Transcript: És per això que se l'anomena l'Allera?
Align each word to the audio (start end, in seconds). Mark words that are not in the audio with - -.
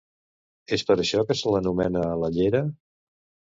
És 0.77 0.83
per 0.87 0.95
això 1.03 1.21
que 1.31 1.37
se 1.43 1.53
l'anomena 1.57 2.03
l'Allera? 2.25 2.65